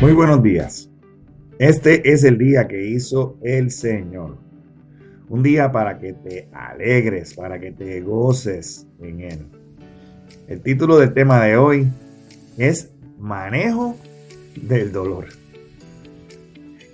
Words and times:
Muy 0.00 0.14
buenos 0.14 0.42
días. 0.42 0.88
Este 1.58 2.10
es 2.10 2.24
el 2.24 2.38
día 2.38 2.66
que 2.66 2.88
hizo 2.88 3.36
el 3.42 3.70
Señor. 3.70 4.38
Un 5.28 5.42
día 5.42 5.70
para 5.72 5.98
que 5.98 6.14
te 6.14 6.48
alegres, 6.54 7.34
para 7.34 7.60
que 7.60 7.70
te 7.72 8.00
goces 8.00 8.86
en 9.02 9.20
Él. 9.20 9.46
El 10.48 10.62
título 10.62 10.98
del 10.98 11.12
tema 11.12 11.44
de 11.44 11.58
hoy 11.58 11.86
es 12.56 12.90
Manejo 13.18 13.94
del 14.56 14.90
dolor. 14.90 15.26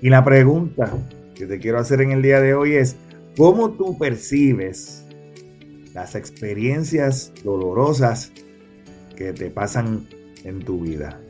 Y 0.03 0.11
la 0.11 0.25
pregunta 0.25 0.93
que 1.37 1.47
te 1.47 1.61
quiero 1.61 1.79
hacer 1.79 2.01
en 2.01 2.11
el 2.11 2.23
día 2.23 2.41
de 2.41 2.55
hoy 2.55 2.75
es, 2.75 2.97
¿cómo 3.37 3.71
tú 3.71 3.97
percibes 3.97 5.05
las 5.95 6.17
experiencias 6.17 7.33
dolorosas 7.45 8.33
que 9.15 9.33
te 9.33 9.49
pasan 9.49 10.09
en 10.43 10.59
tu 10.59 10.81
vida? 10.81 11.21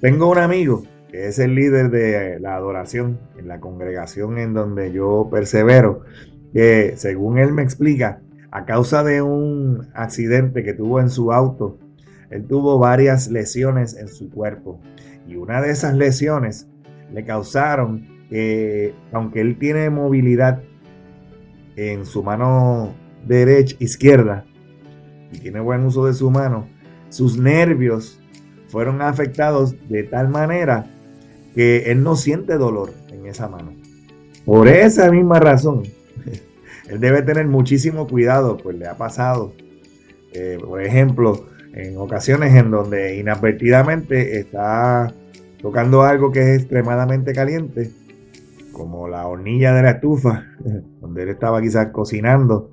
Tengo 0.00 0.30
un 0.30 0.38
amigo 0.38 0.84
es 1.14 1.38
el 1.38 1.54
líder 1.54 1.90
de 1.90 2.40
la 2.40 2.56
adoración 2.56 3.20
en 3.38 3.46
la 3.46 3.60
congregación 3.60 4.38
en 4.38 4.52
donde 4.52 4.92
yo 4.92 5.28
persevero, 5.30 6.02
que 6.52 6.94
según 6.96 7.38
él 7.38 7.52
me 7.52 7.62
explica, 7.62 8.20
a 8.50 8.64
causa 8.64 9.02
de 9.02 9.22
un 9.22 9.88
accidente 9.94 10.62
que 10.62 10.74
tuvo 10.74 11.00
en 11.00 11.10
su 11.10 11.32
auto, 11.32 11.78
él 12.30 12.46
tuvo 12.46 12.78
varias 12.78 13.28
lesiones 13.28 13.96
en 13.96 14.08
su 14.08 14.30
cuerpo. 14.30 14.80
Y 15.26 15.36
una 15.36 15.60
de 15.60 15.70
esas 15.70 15.94
lesiones 15.94 16.68
le 17.12 17.24
causaron 17.24 18.06
que, 18.28 18.94
aunque 19.12 19.40
él 19.40 19.58
tiene 19.58 19.90
movilidad 19.90 20.62
en 21.76 22.04
su 22.04 22.22
mano 22.22 22.94
derecha, 23.26 23.76
izquierda, 23.78 24.44
y 25.32 25.38
tiene 25.38 25.60
buen 25.60 25.84
uso 25.84 26.06
de 26.06 26.14
su 26.14 26.30
mano, 26.30 26.68
sus 27.08 27.38
nervios 27.38 28.20
fueron 28.68 29.02
afectados 29.02 29.76
de 29.88 30.04
tal 30.04 30.28
manera 30.28 30.93
que 31.54 31.90
él 31.90 32.02
no 32.02 32.16
siente 32.16 32.58
dolor 32.58 32.92
en 33.10 33.26
esa 33.26 33.48
mano. 33.48 33.72
Por 34.44 34.68
esa 34.68 35.10
misma 35.10 35.40
razón, 35.40 35.84
él 36.88 37.00
debe 37.00 37.22
tener 37.22 37.46
muchísimo 37.46 38.06
cuidado, 38.06 38.56
pues 38.56 38.76
le 38.76 38.86
ha 38.86 38.96
pasado, 38.96 39.52
eh, 40.32 40.58
por 40.62 40.82
ejemplo, 40.82 41.46
en 41.72 41.96
ocasiones 41.96 42.54
en 42.54 42.70
donde 42.70 43.16
inadvertidamente 43.16 44.38
está 44.38 45.12
tocando 45.60 46.02
algo 46.02 46.30
que 46.30 46.40
es 46.40 46.60
extremadamente 46.60 47.32
caliente, 47.32 47.90
como 48.72 49.08
la 49.08 49.26
hornilla 49.26 49.72
de 49.72 49.82
la 49.82 49.90
estufa, 49.92 50.46
donde 51.00 51.22
él 51.22 51.28
estaba 51.30 51.62
quizás 51.62 51.88
cocinando, 51.88 52.72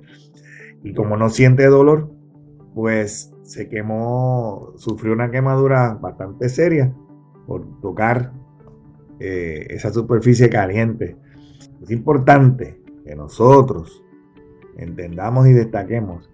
y 0.82 0.92
como 0.92 1.16
no 1.16 1.30
siente 1.30 1.64
dolor, 1.66 2.10
pues 2.74 3.32
se 3.44 3.68
quemó, 3.68 4.72
sufrió 4.76 5.12
una 5.12 5.30
quemadura 5.30 5.94
bastante 6.00 6.48
seria 6.48 6.92
por 7.46 7.80
tocar 7.80 8.32
eh, 9.24 9.66
esa 9.70 9.92
superficie 9.92 10.50
caliente. 10.50 11.16
Es 11.80 11.92
importante 11.92 12.80
que 13.04 13.14
nosotros 13.14 14.02
entendamos 14.76 15.46
y 15.46 15.52
destaquemos 15.52 16.28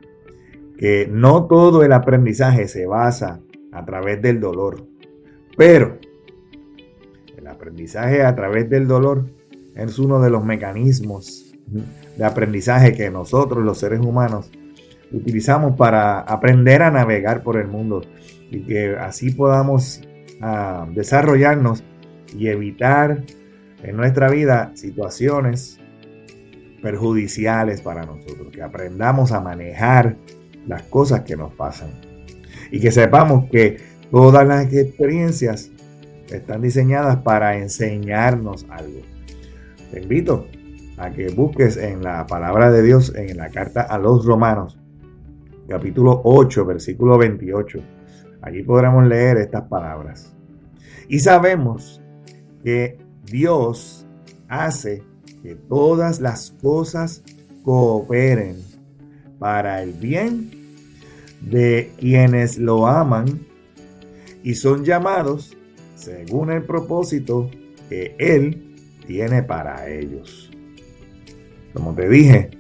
que 0.78 1.06
no 1.06 1.45
todo 1.45 1.83
el 1.83 1.92
aprendizaje 1.92 2.67
se 2.67 2.86
basa 2.86 3.41
a 3.72 3.84
través 3.84 4.22
del 4.22 4.41
dolor, 4.41 4.86
pero 5.55 5.98
el 7.36 7.47
aprendizaje 7.47 8.22
a 8.22 8.34
través 8.34 8.70
del 8.70 8.89
dolor 8.89 9.27
es 9.75 9.98
uno 9.98 10.23
de 10.23 10.30
los 10.30 10.42
mecanismos 10.42 11.55
de 12.17 12.25
aprendizaje 12.25 12.95
que 12.95 13.11
nosotros 13.11 13.62
los 13.62 13.77
seres 13.77 14.00
humanos 14.00 14.50
utilizamos 15.12 15.77
para 15.77 16.20
aprender 16.20 16.80
a 16.80 16.91
navegar 16.91 17.42
por 17.42 17.58
el 17.58 17.69
mundo 17.69 18.00
y 18.50 18.62
que 18.62 18.97
así 18.97 19.30
podamos 19.30 20.00
ah, 20.41 20.86
desarrollarnos 20.95 21.84
y 22.36 22.48
evitar 22.48 23.24
en 23.83 23.96
nuestra 23.96 24.28
vida 24.28 24.72
situaciones 24.74 25.78
perjudiciales 26.83 27.80
para 27.80 28.05
nosotros, 28.05 28.48
que 28.52 28.62
aprendamos 28.62 29.33
a 29.33 29.40
manejar 29.40 30.16
las 30.67 30.83
cosas 30.83 31.22
que 31.22 31.36
nos 31.36 31.52
pasan 31.55 31.90
y 32.70 32.80
que 32.80 32.90
sepamos 32.90 33.48
que 33.50 33.78
todas 34.11 34.46
las 34.46 34.72
experiencias 34.72 35.70
están 36.30 36.62
diseñadas 36.62 37.18
para 37.18 37.56
enseñarnos 37.56 38.67
algo. 38.70 39.00
Te 39.90 40.02
invito 40.02 40.46
a 40.98 41.11
que 41.11 41.28
busques 41.28 41.77
en 41.77 42.02
la 42.02 42.27
palabra 42.27 42.70
de 42.70 42.83
Dios 42.83 43.14
en 43.14 43.36
la 43.36 43.50
carta 43.50 43.83
a 43.83 43.98
los 43.98 44.27
romanos, 44.27 44.78
capítulo 45.68 46.20
8, 46.24 46.64
versículo 46.67 47.17
28. 47.17 47.80
Allí 48.42 48.62
podremos 48.62 49.06
leer 49.06 49.38
estas 49.38 49.62
palabras. 49.62 50.34
Y 51.08 51.20
sabemos 51.20 52.02
que 52.63 52.98
Dios 53.24 54.07
hace 54.48 55.02
que 55.42 55.55
todas 55.55 56.20
las 56.20 56.51
cosas 56.63 57.23
cooperen 57.63 58.57
para 59.39 59.83
el 59.83 59.92
bien 59.92 60.51
de 61.41 61.92
quienes 61.98 62.58
lo 62.58 62.86
aman 62.86 63.47
y 64.42 64.55
son 64.55 64.85
llamados 64.85 65.57
según 65.95 66.51
el 66.51 66.63
propósito 66.63 67.51
que 67.89 68.14
Él 68.18 68.74
tiene 69.07 69.42
para 69.42 69.89
ellos. 69.89 70.51
Como 71.73 71.95
te 71.95 72.08
dije, 72.08 72.51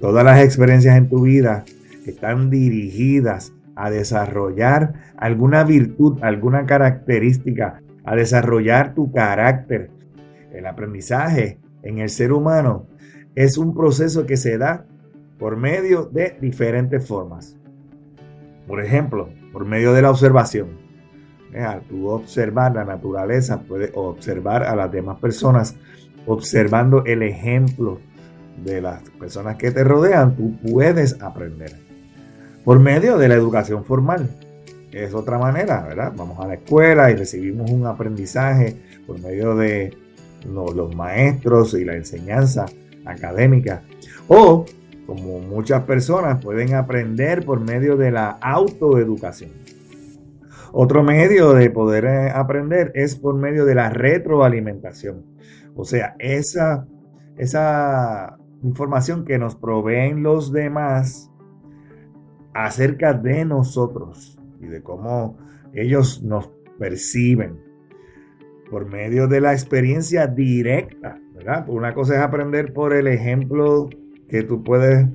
todas 0.00 0.24
las 0.24 0.42
experiencias 0.42 0.96
en 0.96 1.08
tu 1.08 1.22
vida 1.22 1.64
están 2.06 2.50
dirigidas 2.50 3.52
a 3.76 3.90
desarrollar 3.90 4.94
alguna 5.16 5.62
virtud, 5.64 6.18
alguna 6.22 6.66
característica 6.66 7.80
a 8.08 8.16
desarrollar 8.16 8.94
tu 8.94 9.12
carácter. 9.12 9.90
El 10.50 10.64
aprendizaje 10.64 11.58
en 11.82 11.98
el 11.98 12.08
ser 12.08 12.32
humano 12.32 12.86
es 13.34 13.58
un 13.58 13.74
proceso 13.74 14.24
que 14.24 14.38
se 14.38 14.56
da 14.56 14.86
por 15.38 15.58
medio 15.58 16.06
de 16.06 16.34
diferentes 16.40 17.06
formas. 17.06 17.58
Por 18.66 18.82
ejemplo, 18.82 19.28
por 19.52 19.66
medio 19.66 19.92
de 19.92 20.00
la 20.00 20.10
observación. 20.10 20.68
Al 21.54 21.82
tú 21.82 22.08
observar 22.08 22.74
la 22.74 22.86
naturaleza, 22.86 23.60
puedes 23.60 23.92
observar 23.94 24.62
a 24.62 24.74
las 24.74 24.90
demás 24.90 25.18
personas, 25.18 25.76
observando 26.24 27.04
el 27.04 27.22
ejemplo 27.22 28.00
de 28.64 28.80
las 28.80 29.02
personas 29.20 29.56
que 29.56 29.70
te 29.70 29.84
rodean, 29.84 30.34
tú 30.34 30.56
puedes 30.66 31.20
aprender. 31.20 31.72
Por 32.64 32.80
medio 32.80 33.18
de 33.18 33.28
la 33.28 33.34
educación 33.34 33.84
formal 33.84 34.30
es 34.92 35.14
otra 35.14 35.38
manera, 35.38 35.82
¿verdad? 35.86 36.12
Vamos 36.16 36.38
a 36.40 36.46
la 36.46 36.54
escuela 36.54 37.10
y 37.10 37.16
recibimos 37.16 37.70
un 37.70 37.86
aprendizaje 37.86 38.76
por 39.06 39.20
medio 39.20 39.54
de 39.54 39.96
los, 40.46 40.94
maestros 40.94 41.74
y 41.74 41.84
la 41.84 41.94
enseñanza 41.94 42.66
académica. 43.04 43.82
O, 44.28 44.64
como 45.06 45.40
muchas 45.40 45.82
personas 45.82 46.42
pueden 46.42 46.74
aprender 46.74 47.44
por 47.44 47.60
medio 47.60 47.96
de 47.96 48.10
la 48.10 48.30
autoeducación. 48.40 49.50
Otro 50.72 51.02
medio 51.02 51.54
de 51.54 51.70
poder 51.70 52.04
eh, 52.04 52.30
aprender 52.30 52.92
es 52.94 53.16
por 53.16 53.34
medio 53.34 53.64
de 53.64 53.74
la 53.74 53.88
retroalimentación. 53.88 55.24
O 55.74 55.84
sea, 55.84 56.14
esa, 56.18 56.86
esa 57.38 58.36
información 58.62 59.24
que 59.24 59.38
nos 59.38 59.56
proveen 59.56 60.22
los 60.22 60.52
demás 60.52 61.30
acerca 62.52 63.14
de 63.14 63.44
nosotros 63.46 64.37
y 64.60 64.66
de 64.66 64.82
cómo 64.82 65.38
ellos 65.72 66.22
nos 66.22 66.50
perciben 66.78 67.58
por 68.70 68.86
medio 68.86 69.26
de 69.28 69.40
la 69.40 69.52
experiencia 69.52 70.26
directa, 70.26 71.20
¿verdad? 71.34 71.68
Una 71.68 71.94
cosa 71.94 72.14
es 72.14 72.20
aprender 72.20 72.72
por 72.72 72.92
el 72.92 73.06
ejemplo 73.06 73.88
que 74.28 74.42
tú 74.42 74.62
puedes 74.62 75.06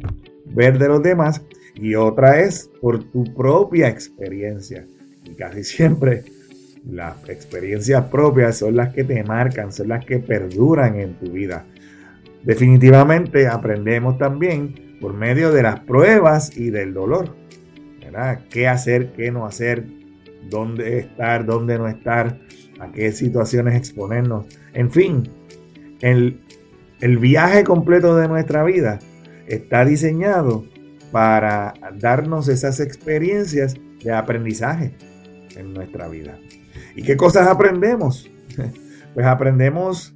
ver 0.46 0.78
de 0.78 0.88
los 0.88 1.04
demás 1.04 1.45
y 1.75 1.95
otra 1.95 2.40
es 2.40 2.69
por 2.81 3.04
tu 3.04 3.24
propia 3.36 3.90
experiencia. 3.90 4.86
Y 5.25 5.36
casi 5.36 5.63
siempre 5.63 6.24
las 6.90 7.30
experiencias 7.30 8.06
propias 8.06 8.57
son 8.57 8.75
las 8.75 8.94
que 8.94 9.04
te 9.04 9.24
marcan, 9.24 9.72
son 9.72 9.90
las 9.90 10.06
que 10.06 10.19
perduran 10.19 11.00
en 11.00 11.13
tu 11.13 11.31
vida. 11.31 11.66
Definitivamente 12.44 13.48
aprendemos 13.48 14.18
también 14.18 14.98
por 15.00 15.13
medio 15.13 15.51
de 15.51 15.63
las 15.63 15.80
pruebas 15.81 16.57
y 16.57 16.69
del 16.69 16.94
dolor. 16.94 17.43
¿Qué 18.50 18.68
hacer, 18.68 19.13
qué 19.13 19.31
no 19.31 19.45
hacer, 19.45 19.86
dónde 20.50 21.00
estar, 21.00 21.45
dónde 21.45 21.77
no 21.77 21.88
estar, 21.88 22.38
a 22.80 22.92
qué 22.92 23.12
situaciones 23.12 23.75
exponernos. 23.75 24.45
En 24.74 24.92
fin, 24.92 25.30
el, 26.01 26.42
el 27.01 27.18
viaje 27.18 27.63
completo 27.63 28.15
de 28.15 28.27
nuestra 28.27 28.63
vida 28.63 29.00
está 29.48 29.86
diseñado 29.86 30.65
para 31.12 31.74
darnos 32.00 32.48
esas 32.48 32.80
experiencias 32.80 33.75
de 34.04 34.12
aprendizaje 34.12 34.95
en 35.56 35.74
nuestra 35.74 36.07
vida. 36.07 36.38
¿Y 36.95 37.04
qué 37.04 37.18
cosas 37.18 37.48
aprendemos? 37.48 38.30
Pues 39.13 39.27
aprendemos 39.27 40.16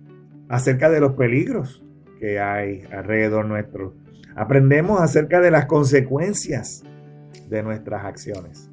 acerca 0.50 0.90
de 0.90 1.00
los 1.00 1.14
peligros 1.14 1.84
que 2.20 2.40
hay 2.40 2.82
alrededor 2.92 3.46
nuestro. 3.46 3.94
Aprendemos 4.36 5.00
acerca 5.00 5.40
de 5.40 5.52
las 5.52 5.68
consecuencias 5.68 6.84
de 7.50 7.64
nuestras 7.64 8.06
acciones. 8.06 8.70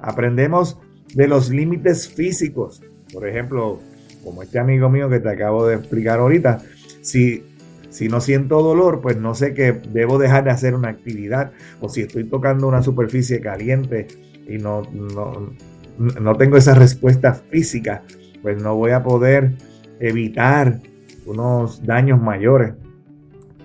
Aprendemos 0.00 0.78
de 1.14 1.28
los 1.28 1.50
límites 1.50 2.08
físicos 2.08 2.82
Por 3.12 3.28
ejemplo, 3.28 3.78
como 4.24 4.42
este 4.42 4.58
amigo 4.58 4.88
mío 4.88 5.08
que 5.08 5.20
te 5.20 5.28
acabo 5.28 5.66
de 5.66 5.76
explicar 5.76 6.20
ahorita, 6.20 6.62
si, 7.02 7.44
si 7.90 8.08
no 8.08 8.20
siento 8.20 8.62
dolor, 8.62 9.00
pues 9.00 9.16
no 9.16 9.34
sé 9.34 9.52
que 9.52 9.72
debo 9.72 10.18
dejar 10.18 10.44
de 10.44 10.50
hacer 10.50 10.74
una 10.74 10.88
actividad 10.88 11.52
o 11.80 11.88
si 11.88 12.02
estoy 12.02 12.24
tocando 12.24 12.68
una 12.68 12.82
superficie 12.82 13.40
caliente 13.40 14.06
y 14.48 14.58
no, 14.58 14.82
no, 14.92 15.52
no 15.98 16.36
tengo 16.36 16.56
esa 16.56 16.74
respuesta 16.74 17.34
física, 17.34 18.02
pues 18.42 18.62
no 18.62 18.76
voy 18.76 18.92
a 18.92 19.02
poder 19.02 19.52
evitar 20.00 20.80
unos 21.26 21.84
daños 21.84 22.20
mayores 22.20 22.74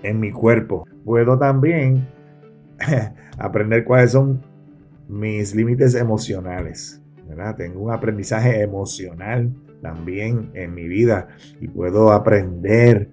en 0.02 0.20
mi 0.20 0.30
cuerpo. 0.30 0.86
Puedo 1.04 1.38
también 1.38 2.06
aprender 3.38 3.84
cuáles 3.84 4.12
son 4.12 4.42
mis 5.08 5.54
límites 5.54 5.94
emocionales. 5.94 7.00
Tengo 7.56 7.80
un 7.80 7.92
aprendizaje 7.92 8.62
emocional 8.62 9.52
también 9.82 10.50
en 10.54 10.74
mi 10.74 10.88
vida 10.88 11.28
y 11.60 11.68
puedo 11.68 12.10
aprender 12.12 13.10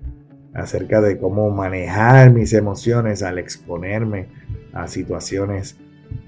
acerca 0.54 1.01
de 1.01 1.18
cómo 1.18 1.51
manejar 1.51 2.31
mis 2.31 2.54
emociones 2.54 3.22
al 3.24 3.38
exponerme 3.38 4.27
a 4.74 4.88
situaciones 4.88 5.77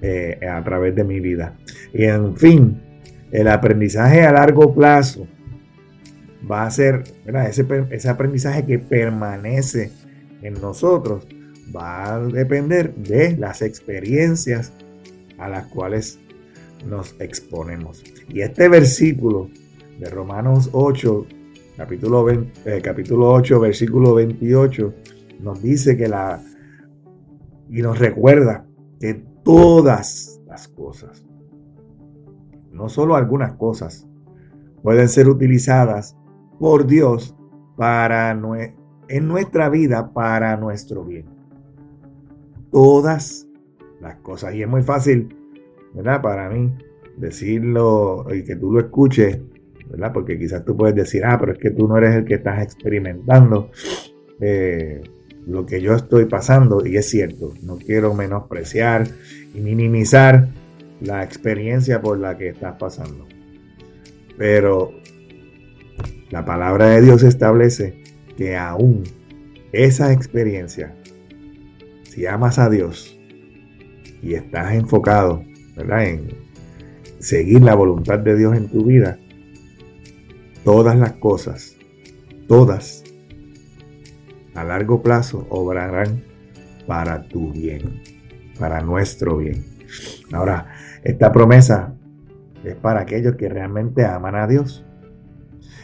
eh, 0.02 0.38
a 0.48 0.62
través 0.62 0.94
de 0.94 1.04
mi 1.04 1.18
vida. 1.20 1.56
Y 1.94 2.04
en 2.04 2.36
fin, 2.36 2.80
el 3.32 3.48
aprendizaje 3.48 4.22
a 4.22 4.32
largo 4.32 4.74
plazo 4.74 5.26
va 6.50 6.66
a 6.66 6.70
ser, 6.70 7.04
ese 7.90 8.08
aprendizaje 8.08 8.64
que 8.64 8.78
permanece 8.78 9.90
en 10.42 10.54
nosotros 10.54 11.26
va 11.74 12.14
a 12.14 12.20
depender 12.20 12.94
de 12.94 13.36
las 13.36 13.62
experiencias 13.62 14.72
a 15.38 15.48
las 15.48 15.66
cuales 15.66 16.18
nos 16.86 17.14
exponemos. 17.20 18.02
Y 18.28 18.40
este 18.40 18.68
versículo 18.68 19.48
de 19.98 20.08
Romanos 20.10 20.70
8, 20.72 21.26
capítulo, 21.76 22.24
20, 22.24 22.76
eh, 22.76 22.80
capítulo 22.80 23.32
8, 23.32 23.60
versículo 23.60 24.14
28, 24.14 24.94
nos 25.40 25.62
dice 25.62 25.96
que 25.96 26.08
la... 26.08 26.42
y 27.68 27.82
nos 27.82 27.98
recuerda 27.98 28.66
que 29.00 29.14
todas 29.44 30.40
las 30.46 30.68
cosas, 30.68 31.24
no 32.72 32.88
solo 32.88 33.16
algunas 33.16 33.54
cosas, 33.54 34.06
pueden 34.82 35.08
ser 35.08 35.28
utilizadas 35.28 36.16
por 36.58 36.86
Dios 36.86 37.34
para 37.76 38.38
en 39.08 39.28
nuestra 39.28 39.68
vida 39.68 40.12
para 40.12 40.56
nuestro 40.56 41.04
bien. 41.04 41.37
Todas 42.70 43.46
las 44.00 44.16
cosas. 44.16 44.54
Y 44.54 44.62
es 44.62 44.68
muy 44.68 44.82
fácil, 44.82 45.34
¿verdad? 45.94 46.22
Para 46.22 46.48
mí 46.48 46.72
decirlo 47.16 48.26
y 48.32 48.44
que 48.44 48.56
tú 48.56 48.72
lo 48.72 48.80
escuches, 48.80 49.38
¿verdad? 49.90 50.12
Porque 50.12 50.38
quizás 50.38 50.64
tú 50.64 50.76
puedes 50.76 50.94
decir, 50.94 51.24
ah, 51.24 51.36
pero 51.38 51.52
es 51.52 51.58
que 51.58 51.70
tú 51.70 51.88
no 51.88 51.96
eres 51.96 52.14
el 52.14 52.24
que 52.24 52.34
estás 52.34 52.62
experimentando 52.62 53.70
eh, 54.40 55.02
lo 55.46 55.66
que 55.66 55.80
yo 55.80 55.94
estoy 55.94 56.26
pasando. 56.26 56.86
Y 56.86 56.96
es 56.96 57.08
cierto, 57.08 57.54
no 57.62 57.76
quiero 57.76 58.14
menospreciar 58.14 59.06
y 59.54 59.60
minimizar 59.60 60.48
la 61.00 61.22
experiencia 61.22 62.00
por 62.00 62.18
la 62.18 62.36
que 62.36 62.48
estás 62.48 62.76
pasando. 62.78 63.26
Pero 64.36 64.92
la 66.30 66.44
palabra 66.44 66.90
de 66.90 67.02
Dios 67.02 67.22
establece 67.22 68.02
que 68.36 68.56
aún 68.56 69.04
esa 69.72 70.12
experiencia, 70.12 70.94
si 72.18 72.26
amas 72.26 72.58
a 72.58 72.68
Dios 72.68 73.16
y 74.20 74.34
estás 74.34 74.74
enfocado 74.74 75.44
en 75.76 76.26
seguir 77.20 77.62
la 77.62 77.76
voluntad 77.76 78.18
de 78.18 78.36
Dios 78.36 78.56
en 78.56 78.68
tu 78.68 78.86
vida, 78.86 79.20
todas 80.64 80.96
las 80.96 81.12
cosas, 81.12 81.76
todas, 82.48 83.04
a 84.56 84.64
largo 84.64 85.00
plazo 85.00 85.46
obrarán 85.48 86.24
para 86.88 87.22
tu 87.28 87.52
bien, 87.52 88.02
para 88.58 88.80
nuestro 88.80 89.36
bien. 89.36 89.64
Ahora, 90.32 90.74
esta 91.04 91.30
promesa 91.30 91.94
es 92.64 92.74
para 92.74 93.02
aquellos 93.02 93.36
que 93.36 93.48
realmente 93.48 94.04
aman 94.04 94.34
a 94.34 94.48
Dios 94.48 94.84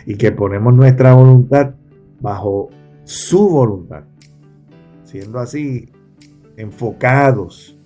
y 0.05 0.17
que 0.17 0.33
ponemos 0.33 0.75
nuestra 0.75 1.15
voluntad 1.15 1.75
bajo 2.21 2.71
su 3.05 3.49
voluntad, 3.49 4.03
siendo 5.05 5.39
así 5.39 5.94
enfocados 6.57 7.77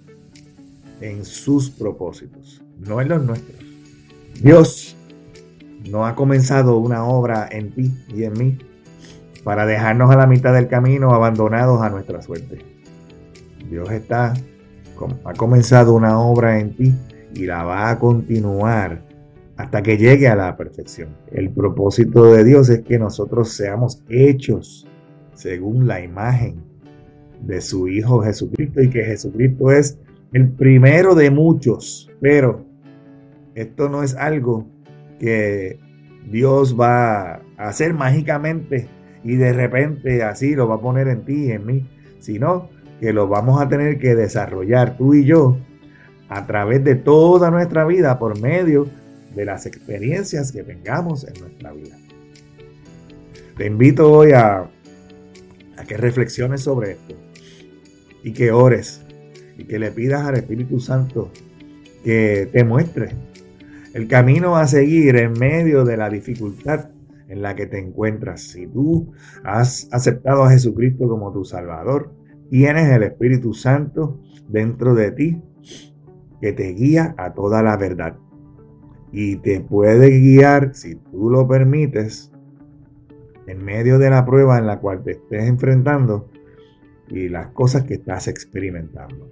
en 1.00 1.24
sus 1.24 1.70
propósitos, 1.70 2.62
no 2.78 3.00
en 3.00 3.08
los 3.08 3.24
nuestros. 3.24 3.58
Dios 4.42 4.96
no 5.88 6.06
ha 6.06 6.14
comenzado 6.14 6.78
una 6.78 7.04
obra 7.04 7.48
en 7.50 7.72
ti 7.72 7.92
y 8.08 8.24
en 8.24 8.32
mí 8.32 8.58
para 9.44 9.66
dejarnos 9.66 10.10
a 10.10 10.16
la 10.16 10.26
mitad 10.26 10.52
del 10.52 10.68
camino 10.68 11.14
abandonados 11.14 11.80
a 11.82 11.90
nuestra 11.90 12.20
suerte. 12.20 12.58
Dios 13.70 13.90
está 13.90 14.34
ha 15.24 15.32
comenzado 15.34 15.94
una 15.94 16.18
obra 16.18 16.58
en 16.58 16.74
ti 16.74 16.94
y 17.34 17.46
la 17.46 17.62
va 17.64 17.90
a 17.90 17.98
continuar 17.98 19.02
hasta 19.56 19.82
que 19.82 19.96
llegue 19.96 20.28
a 20.28 20.36
la 20.36 20.56
perfección. 20.56 21.10
El 21.30 21.50
propósito 21.50 22.32
de 22.32 22.44
Dios 22.44 22.68
es 22.68 22.80
que 22.80 22.98
nosotros 22.98 23.50
seamos 23.52 24.02
hechos 24.08 24.86
según 25.34 25.86
la 25.86 26.00
imagen 26.00 26.67
de 27.43 27.61
su 27.61 27.88
Hijo 27.88 28.23
Jesucristo 28.23 28.82
y 28.82 28.90
que 28.90 29.05
Jesucristo 29.05 29.70
es 29.70 29.99
el 30.32 30.49
primero 30.50 31.14
de 31.14 31.31
muchos. 31.31 32.11
Pero 32.20 32.64
esto 33.55 33.88
no 33.88 34.02
es 34.02 34.14
algo 34.14 34.67
que 35.19 35.79
Dios 36.31 36.79
va 36.79 37.35
a 37.35 37.43
hacer 37.56 37.94
mágicamente 37.94 38.88
y 39.25 39.37
de 39.37 39.52
repente 39.52 40.23
así 40.23 40.55
lo 40.55 40.69
va 40.69 40.76
a 40.76 40.81
poner 40.81 41.08
en 41.08 41.25
ti 41.25 41.46
y 41.46 41.52
en 41.52 41.67
mí, 41.67 41.88
sino 42.19 42.70
que 43.00 43.12
lo 43.12 43.29
vamos 43.29 43.61
a 43.61 43.69
tener 43.69 43.99
que 43.99 44.14
desarrollar 44.14 44.96
tú 44.96 45.14
y 45.14 45.25
yo 45.25 45.56
a 46.29 46.46
través 46.46 46.85
de 46.85 46.94
toda 46.94 47.50
nuestra 47.50 47.85
vida 47.85 48.19
por 48.19 48.40
medio 48.40 48.87
de 49.35 49.44
las 49.44 49.67
experiencias 49.67 50.52
que 50.52 50.62
tengamos 50.62 51.25
en 51.25 51.40
nuestra 51.40 51.73
vida. 51.73 51.96
Te 53.56 53.67
invito 53.67 54.12
hoy 54.12 54.32
a, 54.32 54.69
a 55.76 55.85
que 55.87 55.96
reflexiones 55.96 56.62
sobre 56.62 56.93
esto 56.93 57.27
y 58.22 58.32
que 58.32 58.52
ores 58.52 59.04
y 59.56 59.64
que 59.64 59.78
le 59.78 59.90
pidas 59.90 60.26
al 60.26 60.36
Espíritu 60.36 60.80
Santo 60.80 61.30
que 62.04 62.48
te 62.52 62.64
muestre 62.64 63.14
el 63.94 64.06
camino 64.06 64.56
a 64.56 64.66
seguir 64.66 65.16
en 65.16 65.32
medio 65.32 65.84
de 65.84 65.96
la 65.96 66.08
dificultad 66.08 66.90
en 67.28 67.42
la 67.42 67.54
que 67.54 67.66
te 67.66 67.78
encuentras. 67.78 68.42
Si 68.42 68.66
tú 68.66 69.12
has 69.44 69.88
aceptado 69.92 70.44
a 70.44 70.50
Jesucristo 70.50 71.08
como 71.08 71.32
tu 71.32 71.44
Salvador, 71.44 72.12
tienes 72.50 72.90
el 72.90 73.02
Espíritu 73.02 73.52
Santo 73.54 74.20
dentro 74.48 74.94
de 74.94 75.12
ti 75.12 75.42
que 76.40 76.52
te 76.52 76.72
guía 76.72 77.14
a 77.18 77.34
toda 77.34 77.62
la 77.62 77.76
verdad 77.76 78.16
y 79.12 79.37
te 79.37 79.60
puede 79.60 80.10
guiar, 80.20 80.75
si 80.75 80.94
tú 80.94 81.30
lo 81.30 81.48
permites, 81.48 82.30
en 83.46 83.64
medio 83.64 83.98
de 83.98 84.10
la 84.10 84.25
prueba 84.25 84.58
en 84.58 84.66
la 84.66 84.78
cual 84.78 85.02
te 85.02 85.12
estés 85.12 85.44
enfrentando 85.44 86.28
y 87.10 87.28
las 87.28 87.48
cosas 87.48 87.84
que 87.84 87.94
estás 87.94 88.28
experimentando. 88.28 89.30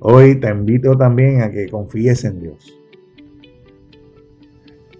Hoy 0.00 0.36
te 0.36 0.50
invito 0.50 0.96
también 0.96 1.42
a 1.42 1.50
que 1.50 1.68
confíes 1.68 2.24
en 2.24 2.40
Dios. 2.40 2.78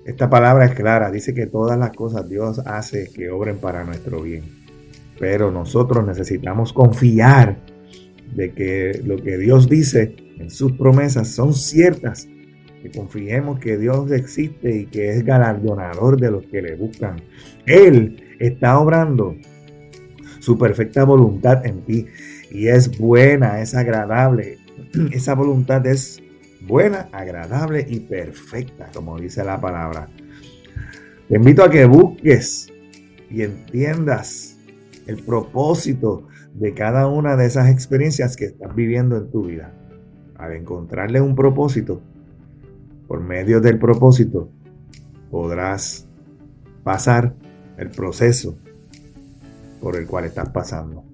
Esta 0.04 0.30
palabra 0.30 0.66
es 0.66 0.74
clara, 0.74 1.10
dice 1.10 1.34
que 1.34 1.46
todas 1.46 1.78
las 1.78 1.90
cosas 1.90 2.28
Dios 2.28 2.60
hace 2.60 3.10
que 3.12 3.30
obren 3.30 3.58
para 3.58 3.84
nuestro 3.84 4.22
bien. 4.22 4.44
Pero 5.18 5.50
nosotros 5.50 6.06
necesitamos 6.06 6.72
confiar 6.72 7.58
de 8.34 8.52
que 8.52 9.02
lo 9.04 9.16
que 9.16 9.38
Dios 9.38 9.68
dice 9.68 10.14
en 10.38 10.50
sus 10.50 10.72
promesas 10.72 11.28
son 11.28 11.54
ciertas 11.54 12.28
confiemos 12.90 13.58
que 13.58 13.76
Dios 13.78 14.10
existe 14.12 14.74
y 14.74 14.86
que 14.86 15.10
es 15.10 15.24
galardonador 15.24 16.20
de 16.20 16.30
los 16.30 16.44
que 16.46 16.62
le 16.62 16.76
buscan. 16.76 17.16
Él 17.66 18.36
está 18.38 18.78
obrando 18.78 19.36
su 20.46 20.56
perfecta 20.56 21.02
voluntad 21.02 21.66
en 21.66 21.80
ti 21.82 22.06
y 22.52 22.68
es 22.68 22.96
buena, 22.96 23.60
es 23.60 23.74
agradable. 23.74 24.58
Esa 25.10 25.34
voluntad 25.34 25.84
es 25.88 26.22
buena, 26.68 27.08
agradable 27.10 27.84
y 27.88 27.98
perfecta, 27.98 28.88
como 28.94 29.18
dice 29.18 29.42
la 29.42 29.60
palabra. 29.60 30.08
Te 31.28 31.34
invito 31.34 31.64
a 31.64 31.70
que 31.70 31.84
busques 31.84 32.72
y 33.28 33.42
entiendas 33.42 34.56
el 35.08 35.16
propósito 35.16 36.28
de 36.54 36.74
cada 36.74 37.08
una 37.08 37.34
de 37.34 37.46
esas 37.46 37.68
experiencias 37.68 38.36
que 38.36 38.44
estás 38.44 38.72
viviendo 38.72 39.16
en 39.16 39.28
tu 39.32 39.46
vida. 39.46 39.74
Al 40.36 40.52
encontrarle 40.52 41.20
un 41.20 41.34
propósito, 41.34 42.00
por 43.08 43.20
medio 43.20 43.60
del 43.60 43.80
propósito, 43.80 44.48
podrás 45.28 46.06
pasar 46.84 47.34
el 47.78 47.90
proceso 47.90 48.56
por 49.80 49.96
el 49.96 50.06
cual 50.06 50.24
estás 50.24 50.48
pasando. 50.50 51.04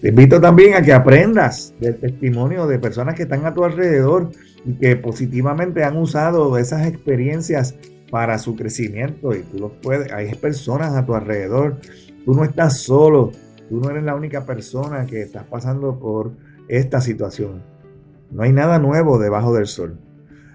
Te 0.00 0.08
invito 0.08 0.40
también 0.40 0.74
a 0.74 0.82
que 0.82 0.92
aprendas 0.92 1.74
del 1.80 1.96
testimonio 1.96 2.66
de 2.66 2.78
personas 2.78 3.14
que 3.14 3.22
están 3.22 3.46
a 3.46 3.54
tu 3.54 3.64
alrededor 3.64 4.30
y 4.64 4.74
que 4.74 4.96
positivamente 4.96 5.84
han 5.84 5.96
usado 5.96 6.58
esas 6.58 6.86
experiencias 6.86 7.74
para 8.10 8.38
su 8.38 8.56
crecimiento 8.56 9.34
y 9.34 9.42
tú 9.42 9.58
lo 9.58 9.80
puedes. 9.80 10.12
Hay 10.12 10.34
personas 10.34 10.94
a 10.94 11.06
tu 11.06 11.14
alrededor. 11.14 11.80
Tú 12.24 12.34
no 12.34 12.44
estás 12.44 12.80
solo. 12.80 13.32
Tú 13.68 13.80
no 13.80 13.90
eres 13.90 14.04
la 14.04 14.14
única 14.14 14.44
persona 14.44 15.06
que 15.06 15.22
estás 15.22 15.44
pasando 15.44 15.98
por 15.98 16.32
esta 16.68 17.00
situación. 17.00 17.62
No 18.30 18.42
hay 18.42 18.52
nada 18.52 18.78
nuevo 18.78 19.18
debajo 19.18 19.54
del 19.54 19.66
sol. 19.66 19.98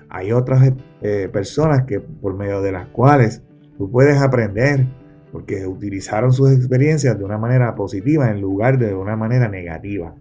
Hay 0.10 0.32
otras 0.34 0.72
eh, 1.02 1.30
personas 1.32 1.84
que 1.86 2.00
por 2.00 2.36
medio 2.36 2.62
de 2.62 2.74
las 2.74 2.88
cuales 2.88 3.42
tú 3.78 3.90
puedes 3.90 4.22
aprender 4.22 4.86
porque 5.32 5.66
utilizaron 5.66 6.34
sus 6.34 6.52
experiencias 6.52 7.18
de 7.18 7.24
una 7.24 7.38
manera 7.38 7.74
positiva 7.76 8.30
en 8.30 8.42
lugar 8.42 8.78
de 8.78 8.94
una 8.94 9.16
manera 9.16 9.48
negativa. 9.48 10.14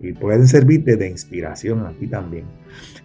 Y 0.00 0.12
pueden 0.12 0.46
servirte 0.46 0.96
de 0.96 1.08
inspiración 1.08 1.84
a 1.86 1.92
ti 1.92 2.06
también. 2.06 2.44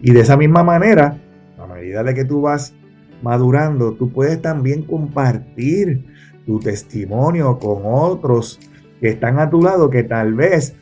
Y 0.00 0.12
de 0.12 0.20
esa 0.20 0.36
misma 0.36 0.62
manera, 0.62 1.18
a 1.58 1.66
medida 1.66 2.02
de 2.04 2.14
que 2.14 2.24
tú 2.24 2.42
vas 2.42 2.74
madurando, 3.22 3.94
tú 3.94 4.12
puedes 4.12 4.40
también 4.40 4.82
compartir 4.82 6.04
tu 6.46 6.60
testimonio 6.60 7.58
con 7.58 7.82
otros 7.84 8.60
que 9.00 9.08
están 9.08 9.38
a 9.38 9.50
tu 9.50 9.62
lado, 9.62 9.90
que 9.90 10.04
tal 10.04 10.34
vez 10.34 10.74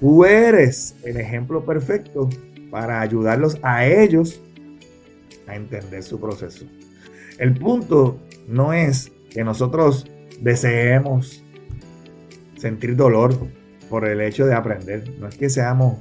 tú 0.00 0.24
eres 0.24 0.96
el 1.04 1.16
ejemplo 1.16 1.64
perfecto 1.64 2.28
para 2.70 3.00
ayudarlos 3.00 3.58
a 3.62 3.86
ellos 3.86 4.42
a 5.46 5.54
entender 5.54 6.02
su 6.02 6.20
proceso. 6.20 6.66
El 7.38 7.54
punto 7.54 8.18
no 8.48 8.72
es 8.72 9.12
que 9.30 9.44
nosotros 9.44 10.10
deseemos 10.40 11.44
sentir 12.56 12.96
dolor 12.96 13.34
por 13.88 14.06
el 14.06 14.20
hecho 14.20 14.46
de 14.46 14.54
aprender. 14.54 15.04
No 15.20 15.28
es 15.28 15.36
que 15.36 15.48
seamos 15.48 15.98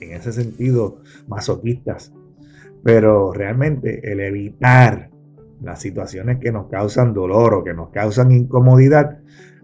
en 0.00 0.12
ese 0.12 0.32
sentido 0.32 0.98
masoquistas, 1.26 2.12
pero 2.82 3.32
realmente 3.32 4.12
el 4.12 4.20
evitar 4.20 5.10
las 5.62 5.80
situaciones 5.80 6.38
que 6.38 6.52
nos 6.52 6.68
causan 6.68 7.14
dolor 7.14 7.54
o 7.54 7.64
que 7.64 7.74
nos 7.74 7.90
causan 7.90 8.32
incomodidad 8.32 9.18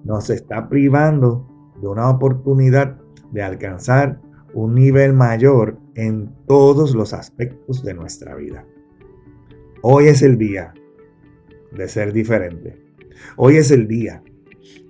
nos 0.05 0.31
está 0.31 0.69
privando 0.69 1.47
de 1.81 1.89
una 1.89 2.09
oportunidad 2.09 2.97
de 3.33 3.43
alcanzar 3.43 4.21
un 4.55 4.75
nivel 4.75 5.13
mayor 5.13 5.79
en 5.95 6.35
todos 6.47 6.95
los 6.95 7.13
aspectos 7.13 7.85
de 7.85 7.95
nuestra 7.95 8.35
vida. 8.35 8.65
Hoy 9.83 10.09
es 10.09 10.23
el 10.23 10.39
día 10.39 10.75
de 11.73 11.89
ser 11.89 12.13
diferente. 12.13 12.90
Hoy 13.37 13.57
es 13.57 13.71
el 13.71 13.88
día 13.88 14.23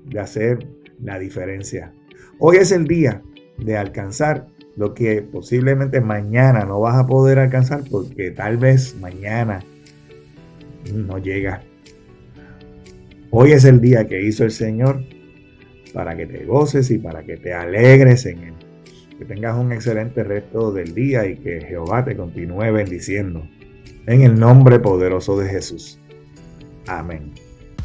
de 0.06 0.20
hacer 0.20 0.66
la 1.02 1.18
diferencia. 1.18 1.92
Hoy 2.38 2.56
es 2.56 2.72
el 2.72 2.86
día 2.86 3.22
de 3.58 3.76
alcanzar 3.76 4.46
lo 4.76 4.94
que 4.94 5.22
posiblemente 5.22 6.00
mañana 6.00 6.64
no 6.64 6.80
vas 6.80 6.96
a 6.96 7.06
poder 7.06 7.38
alcanzar 7.38 7.82
porque 7.90 8.30
tal 8.30 8.56
vez 8.56 8.96
mañana 8.98 9.60
no 10.92 11.18
llega. 11.18 11.62
Hoy 13.30 13.52
es 13.52 13.64
el 13.64 13.80
día 13.80 14.06
que 14.06 14.22
hizo 14.22 14.44
el 14.44 14.50
Señor 14.50 15.04
para 15.92 16.16
que 16.16 16.26
te 16.26 16.44
goces 16.44 16.90
y 16.90 16.98
para 16.98 17.22
que 17.24 17.36
te 17.36 17.52
alegres 17.52 18.26
en 18.26 18.38
Él. 18.38 18.54
Que 19.18 19.24
tengas 19.24 19.58
un 19.58 19.72
excelente 19.72 20.24
resto 20.24 20.72
del 20.72 20.94
día 20.94 21.26
y 21.26 21.36
que 21.36 21.60
Jehová 21.60 22.04
te 22.04 22.16
continúe 22.16 22.72
bendiciendo. 22.72 23.46
En 24.06 24.22
el 24.22 24.38
nombre 24.40 24.80
poderoso 24.80 25.38
de 25.38 25.48
Jesús. 25.48 26.00
Amén. 26.86 27.32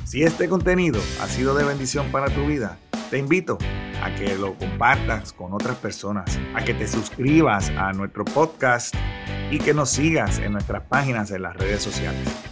Si 0.06 0.22
este 0.22 0.48
contenido 0.48 1.02
ha 1.20 1.28
sido 1.28 1.56
de 1.56 1.64
bendición 1.64 2.12
para 2.12 2.28
tu 2.28 2.46
vida, 2.46 2.78
te 3.10 3.18
invito 3.18 3.58
a 4.04 4.14
que 4.14 4.36
lo 4.36 4.56
compartas 4.56 5.34
con 5.34 5.52
otras 5.52 5.78
personas, 5.78 6.40
a 6.54 6.64
que 6.64 6.76
te 6.76 6.88
suscribas 6.88 7.72
a 7.72 7.92
nuestro 7.92 8.24
podcast 8.24 8.94
y 9.50 9.58
que 9.58 9.74
nos 9.74 9.90
sigas 9.90 10.38
en 10.38 10.54
nuestras 10.54 10.84
páginas 10.84 11.32
en 11.32 11.42
las 11.42 11.58
redes 11.58 11.82
sociales. 11.82 12.36